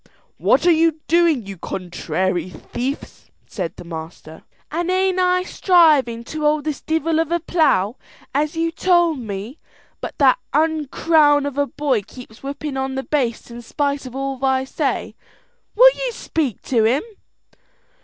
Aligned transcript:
"What 0.39 0.65
are 0.65 0.71
you 0.71 0.99
doing, 1.07 1.45
you 1.45 1.59
contrary 1.59 2.49
thief?" 2.49 3.29
said 3.45 3.75
the 3.75 3.83
master. 3.83 4.41
"An' 4.71 4.89
ain't 4.89 5.19
I 5.19 5.43
strivin' 5.43 6.23
to 6.23 6.41
hold 6.41 6.63
this 6.63 6.81
divel 6.81 7.19
of 7.19 7.31
a 7.31 7.39
plough, 7.39 7.97
as 8.33 8.57
you 8.57 8.71
told 8.71 9.19
me; 9.19 9.59
but 10.01 10.17
that 10.17 10.39
ounkrawn 10.55 11.45
of 11.45 11.59
a 11.59 11.67
boy 11.67 12.01
keeps 12.01 12.41
whipping 12.41 12.77
on 12.77 12.95
the 12.95 13.03
bastes 13.03 13.51
in 13.51 13.61
spite 13.61 14.07
of 14.07 14.15
all 14.15 14.43
I 14.43 14.63
say; 14.63 15.13
will 15.75 15.91
you 15.93 16.11
speak 16.13 16.63
to 16.63 16.83
him?" 16.85 17.03